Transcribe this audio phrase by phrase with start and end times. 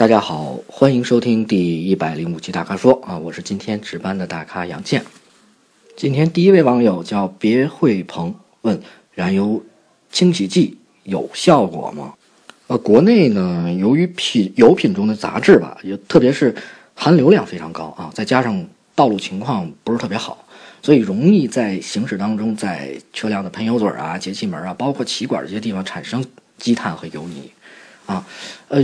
[0.00, 5.04] 大家好，欢迎收听第一百零五期大咖说啊，我是今天值班的大咖杨健。
[5.94, 8.80] 今天第一位网友叫别会鹏问：
[9.12, 9.62] 燃油
[10.10, 12.14] 清洗剂有效果吗？
[12.68, 16.56] 呃，国内呢，由于品油品中的杂质吧，也特别是
[16.94, 20.46] 含硫量非常高啊，再加上道路情况不是特别好，
[20.80, 26.24] 所以容易在行驶当中，在车辆的喷油嘴啊、节气门啊，包括气管这些地方产生
[26.56, 27.50] 积碳和油泥。
[28.10, 28.26] 啊，
[28.66, 28.82] 呃，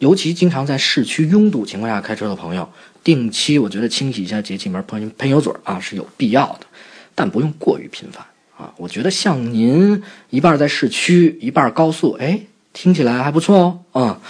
[0.00, 2.68] 尤其经常在市区拥堵情况下开车的朋友，
[3.02, 6.66] 定期我觉得清洗一下节气门、喷喷油嘴啊是有必要的，
[7.14, 8.22] 但不用过于频繁
[8.58, 8.70] 啊。
[8.76, 12.38] 我觉得像您一半在市区，一半高速，哎，
[12.74, 14.02] 听起来还不错哦。
[14.02, 14.20] 啊，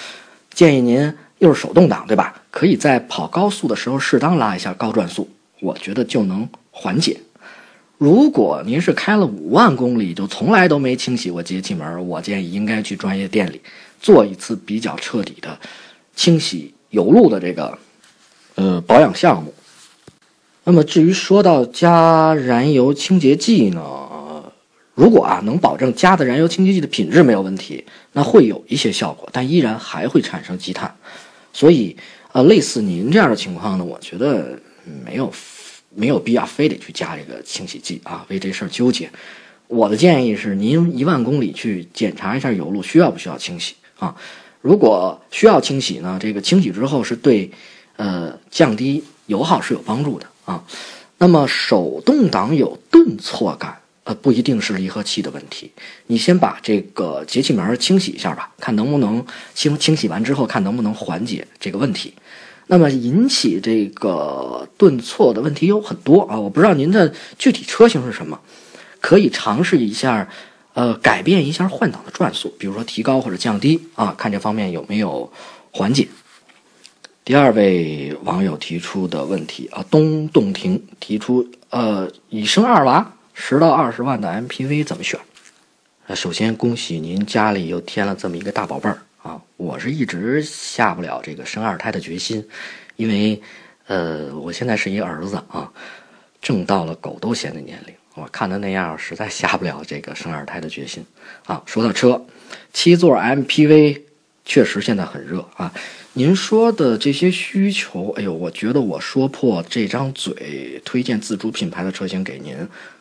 [0.54, 2.40] 建议您又是手动挡，对吧？
[2.52, 5.28] 可以在跑高速的时候适当拉一下高转速，
[5.58, 7.20] 我觉得就能缓解。
[7.98, 13.60] 如果您是开了五万公里就从来都没清洗过节气门，我建议应该去专业店里。
[14.00, 15.58] 做一次比较彻底的
[16.16, 17.78] 清洗油路的这个
[18.56, 19.54] 呃保养项目。
[20.64, 23.82] 那么至于说到加燃油清洁剂呢，
[24.94, 30.94] 如果啊能保证加的燃油清洁剂的品质没有问题，那会有一些效果，但依然还会产生积碳。
[31.52, 31.96] 所以
[32.32, 34.58] 呃类似您这样的情况呢，我觉得
[35.04, 35.32] 没有
[35.94, 39.10] 没有必要非得去加这个清洗剂啊，为这事儿纠结。
[39.66, 43.74] 我的建议是，您一万公里去检查一下油路，需要不需要清洗？
[44.00, 44.16] 啊，
[44.62, 47.50] 如果需要清洗呢，这个清洗之后是对，
[47.96, 50.64] 呃，降低油耗是有帮助的啊。
[51.18, 55.70] 那么手动挡有顿挫感，呃，不一定是离合器的问题。
[56.06, 59.22] 你先把这个节气门清洗一下吧，看能不能
[59.54, 62.14] 清清洗完之后，看能不能缓解这个问题。
[62.68, 68.40] 那么引起这个顿挫的问题有很多啊，我不知道您的具体车型是什么，
[69.00, 70.26] 可以尝试一下。
[70.74, 75.32] 呃，改变一下换挡的转速，比如说提高或者降低啊，看这方面有没有
[75.72, 76.08] 缓解。
[77.24, 85.18] 第二位网友提出的问题啊，东洞庭提出，呃，已生二娃，十到二十万的 MPV 怎么选？
[86.06, 89.40] 呃，首先恭喜您家里又添了这么一个大宝贝儿啊！
[89.56, 92.44] 我是一直下不了这个生二胎的决心，
[92.96, 93.40] 因为
[93.86, 95.70] 呃，我现在是一儿子啊，
[96.40, 97.94] 正到了狗都嫌的年龄。
[98.20, 101.04] 我看他那样，实在下不了这个生二胎的决心
[101.46, 101.62] 啊。
[101.64, 102.26] 说到车，
[102.72, 104.02] 七座 MPV
[104.44, 105.72] 确实现在很热啊。
[106.14, 112.56] 您说的这些需求，哎呦，我觉得我说破这张嘴推荐自主品牌的车型给您，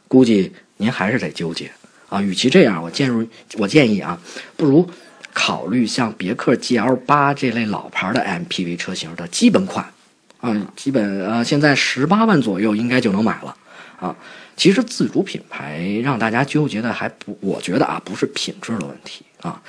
[0.07, 1.71] 估计您还是得纠结
[2.07, 2.21] 啊。
[2.21, 4.21] 与其这样，我建议我建议啊，
[4.55, 4.87] 不如
[5.33, 9.91] 考虑像别克 GL 八这类老牌的 MPV 车型的基本款
[10.39, 13.55] 啊，基本呃现在十八万左右应该就能买了
[13.99, 14.15] 啊。
[14.59, 19.63] 其实自主品牌让大家纠结的还不，我觉得啊不是品质的问题啊。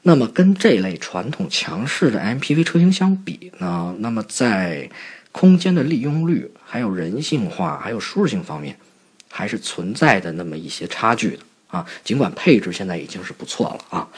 [0.00, 4.88] 那么跟这类传统强势的 MPV 车型相比呢，那么在
[5.30, 8.74] 空间的利用率、还有人性化、还有舒适性方面，
[9.28, 11.86] 还是存在的那么一些差距的啊。
[12.02, 14.08] 尽管配置现在已经是不错了啊，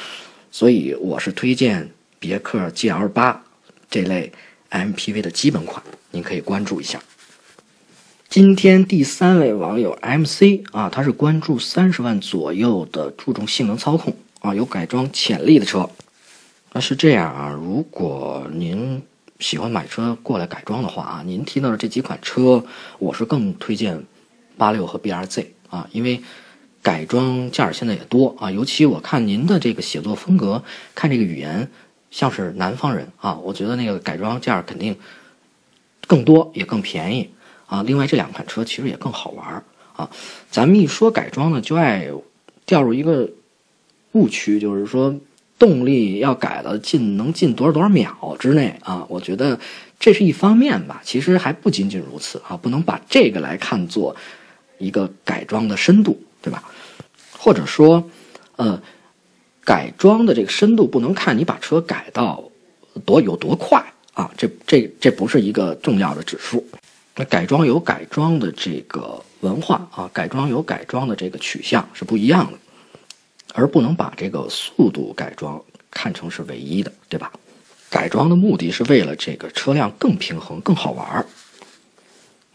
[0.52, 1.90] 所以我是推荐
[2.20, 3.42] 别克 GL 八
[3.90, 4.32] 这类
[4.70, 5.82] MPV 的基本款，
[6.12, 7.02] 您可以关注一下。
[8.32, 15.90] 今天第三位网友 MC 啊，他是关注三十万左右的注重性能操控啊，有改装潜力的车。
[16.72, 19.02] 那是这样啊，如果您
[19.38, 22.64] 喜欢买车过来改装的话啊，您提到的这几款车，
[22.98, 24.02] 我是更推荐
[24.56, 26.22] 八六和 BRZ 啊，因为
[26.82, 30.64] 改装件儿现在也多啊，尤其我看您的这个写作风格，
[30.94, 31.70] 看这个语言
[32.10, 34.96] 像是南方人啊，我觉得那个改装件儿肯定
[36.06, 37.28] 更多也更便宜。
[37.72, 39.64] 啊，另外这两款车其实也更好玩
[39.96, 40.10] 啊。
[40.50, 42.06] 咱们一说改装呢，就爱
[42.66, 43.26] 掉入一个
[44.12, 45.18] 误区，就是说
[45.58, 49.06] 动力要改到进能进多少多少秒之内啊。
[49.08, 49.58] 我觉得
[49.98, 54.14] 这是一方面吧，其实还不仅仅如此啊，不能把这个来看作
[54.76, 56.62] 一个改装的深度，对吧？
[57.38, 58.06] 或者说，
[58.56, 58.78] 呃，
[59.64, 62.44] 改装的这个深度不能看你把车改到
[63.06, 63.82] 多有多快
[64.12, 66.62] 啊，这这这不是一个重要的指数。
[67.14, 72.58] 那改装有改装的这个文化啊，改装有改装的这个取向是不一样的，
[73.54, 77.30] 而不能把这个速度改装看成是唯一的，对吧？
[77.90, 81.26] 改装的目的是为了这个车辆更平衡、更好玩儿。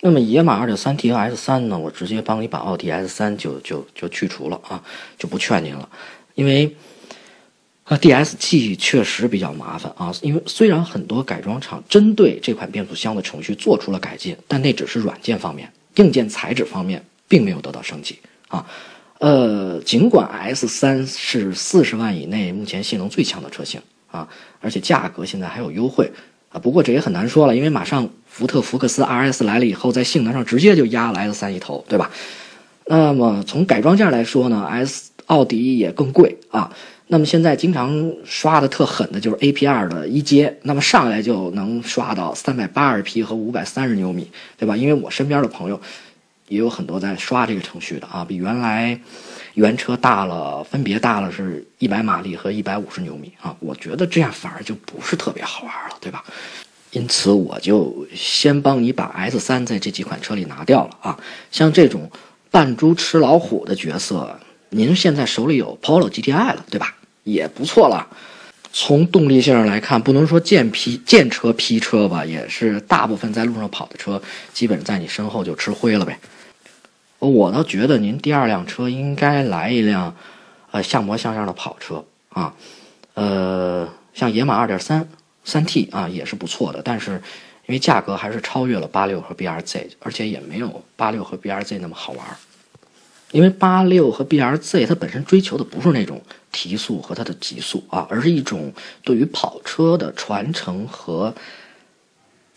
[0.01, 1.77] 那么野马 2.3T 和 S3 呢？
[1.77, 4.83] 我直接帮你把奥迪 S3 就就就去除了啊，
[5.19, 5.88] 就不劝您了，
[6.33, 6.75] 因为。
[7.88, 18.19] 啊，DSG 确实比较麻烦啊，因为虽然很多改装厂针对这款变速箱的程序做出了改进，但那只是软件方面，硬件材质方面并没有得到升级
[18.50, 18.66] 啊。
[19.19, 23.81] 呃，尽管 S3 是四十万以内目前性能最强的车型
[24.12, 24.28] 啊，
[24.60, 26.12] 而且价格现在还有优惠
[26.50, 26.60] 啊。
[26.60, 32.12] 不过这也很难说了，因为马上福特福克斯 RS 来了以后，在性能上直接就压了 S 三一头，对吧？
[32.86, 36.72] 那么从改装件来说呢，S 奥迪也更贵啊。
[37.09, 44.75] 那么现在经常刷的特狠的就是 A P 二的一阶，那么上来就能刷到三百八十匹和五百三十牛米，对吧？
[44.75, 45.80] 因为我身边的朋友
[46.50, 49.00] 也有很多在刷这个程序的啊，比原来
[49.54, 53.56] 原车大了，分别大了是一百马力和一百五十牛米啊。
[53.59, 56.24] 我觉得这样反而就不是特别好玩了，对吧？
[56.92, 61.19] 因此我就先帮你把 S 三在这几款车里拿掉了啊。
[61.51, 62.12] 像这种
[62.51, 64.38] 扮猪吃老虎的角色，
[64.71, 66.95] 您现在手里有 Polo GTI 了，对吧？
[67.27, 68.07] 也不错了。
[68.71, 74.21] 从动力性上来看，不能说见批见车批车吧，也是大部分在路上跑的车，
[74.53, 76.18] 基本在你身后就吃灰了呗。
[77.19, 80.15] 我倒觉得您第二辆车应该来一辆，
[80.71, 82.53] 呃，像模像样的跑车啊，
[83.15, 85.09] 呃，像野马二点三
[85.44, 86.81] 三 T 啊，也是不错的。
[86.83, 87.13] 但是
[87.65, 92.25] 因为价格还是超越了八六和 BRZ，而且也没有八六和 BRZ 那么好玩。
[93.31, 96.21] 因为八六和 B R Z 它本身追求的不是那种
[96.51, 101.35] 提速和它的极速啊，而是一种对于跑车的传承和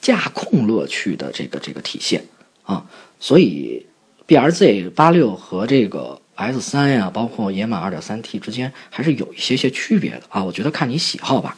[0.00, 2.24] 驾控乐趣的这个这个体现
[2.62, 2.86] 啊，
[3.18, 3.84] 所以
[4.26, 11.56] B R Z 八六和这个 S 三呀，包括野马二点三 T 之间还是有一些些区别的啊，我觉得看你喜好吧。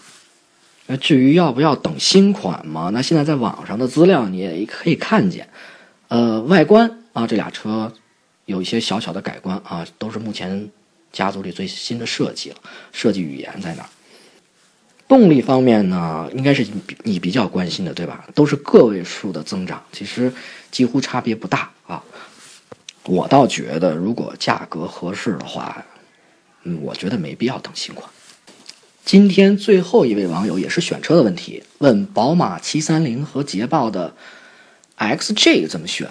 [0.87, 5.49] 那至于要不要等新款嘛，那现在在网上的资料你也可以看见，
[6.08, 7.93] 呃，外观啊，这俩车。
[8.53, 10.71] 有一些小小的改观啊，都是目前
[11.11, 12.57] 家族里最新的设计了。
[12.93, 13.89] 设计语言在哪？
[15.09, 18.25] 动力方面呢，应该是你你比较关心的，对吧？
[18.35, 20.33] 都是个位数的增长，其实
[20.71, 22.03] 几乎差别不大啊。
[23.05, 25.85] 我倒觉得，如果价格合适的话，
[26.63, 28.09] 嗯，我觉得没必要等新款。
[29.05, 34.15] 今天最后一位网友也是选车的问题，问宝马七三零和捷豹的
[34.97, 36.09] XJ 怎么选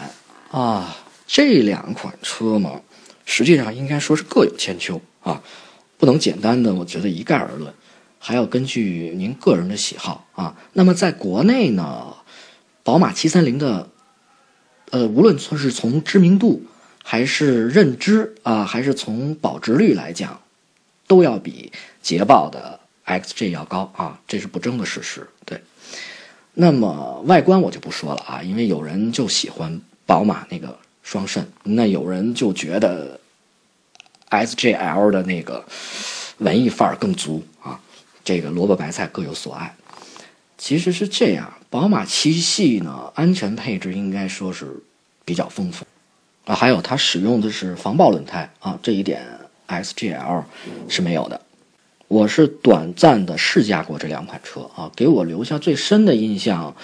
[0.51, 0.97] 啊？
[1.33, 2.81] 这两款车嘛，
[3.23, 5.41] 实际上应该说是各有千秋啊，
[5.97, 7.73] 不能简单的我觉得一概而论，
[8.19, 10.57] 还要根据您个人的喜好啊。
[10.73, 12.13] 那么在国内呢，
[12.83, 13.89] 宝马七三零的，
[14.89, 16.65] 呃，无论说是从知名度
[17.01, 20.41] 还是认知啊，还是从保值率来讲，
[21.07, 25.25] 都要比捷豹的 XJ 要高啊，这是不争的事实。
[25.45, 25.61] 对，
[26.55, 30.77] 那么外观我就不说了啊，因为有人就喜欢宝马那个。
[31.03, 33.19] 双肾，那有人就觉得
[34.29, 35.65] S J L 的那个
[36.37, 37.79] 文艺范儿更足啊，
[38.23, 39.75] 这个萝卜白菜各有所爱。
[40.57, 44.67] 其实是这样，宝马七系呢，安全配置应该说是
[45.25, 45.85] 比较丰富
[46.45, 49.25] 啊，还有它使用的是防爆轮胎啊，这一点
[49.65, 50.45] S J L
[50.87, 51.41] 是没有的。
[52.07, 56.75] 我是短暂的试驾过这两款车啊，给我留下最深的印象，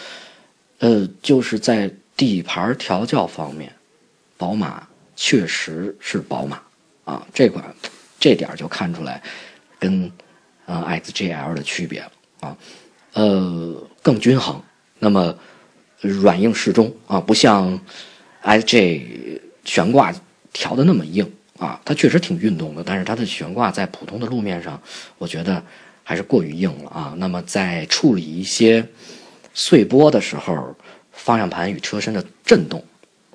[0.80, 3.74] 呃，就是在底盘调教方面。
[4.38, 6.62] 宝马确实是宝马
[7.06, 7.66] 啊，这款
[8.20, 9.22] 这点就看出来
[9.80, 10.12] 跟
[10.66, 12.12] 呃 XJL 的区别了
[12.42, 12.58] 啊，
[13.14, 14.62] 呃更均衡，
[15.00, 15.36] 那么
[16.02, 17.80] 软硬适中啊，不像
[18.44, 20.14] SJ 悬挂
[20.54, 24.80] 调的那么硬啊，它确实挺运动的，但是它的悬挂在普通的路面上，
[25.18, 25.64] 我觉得
[26.04, 27.16] 还是过于硬了啊。
[27.18, 28.88] 那么在处理一些
[29.54, 30.76] 碎波的时候，
[31.12, 32.84] 方向盘与车身的震动。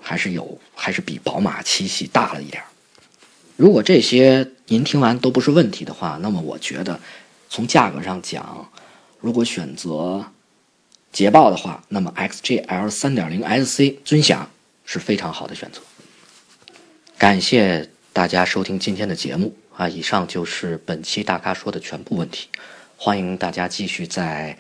[0.03, 2.63] 还是有，还是比宝马七系大了一点
[3.57, 6.99] 如果这些您听完都不是问题的话，那么我觉得
[7.49, 8.69] 从价格上讲，
[9.21, 10.27] 如果选择
[11.13, 14.51] 捷豹的话，那么 XJL 3.0 SC 尊享
[14.85, 15.81] 是非常好的选择。
[17.17, 19.89] 感谢大家收听今天的节目啊！
[19.89, 22.49] 以上就是本期大咖说的全部问题，
[22.97, 24.59] 欢迎大家继续在。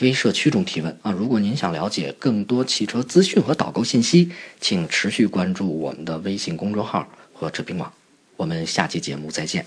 [0.00, 1.12] 微社区中提问啊！
[1.12, 7.92] 如果您想了解更多汽车资讯和导购信息，请持续关注我们的微信公众号和车评网。
[8.36, 9.64] 我们下期节目再见。